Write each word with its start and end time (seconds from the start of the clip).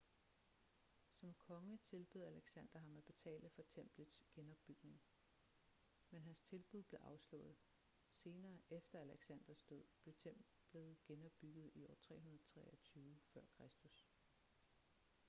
som 1.11 1.33
konge 1.33 1.77
tilbød 1.77 2.23
alexander 2.23 2.79
ham 2.79 2.97
at 2.97 3.03
betale 3.03 3.49
for 3.49 3.63
templets 3.63 4.23
genopbygning 4.35 5.01
men 6.11 6.21
hans 6.23 6.43
tilbud 6.43 6.83
blev 6.83 6.99
afslået 7.01 7.55
senere 8.09 8.61
efter 8.69 8.99
alexanders 8.99 9.63
død 9.63 9.83
blev 10.03 10.15
templet 10.15 10.95
genopbygget 11.07 11.71
i 11.75 11.85
år 11.85 11.95
323 11.95 13.17
f.kr 13.25 13.89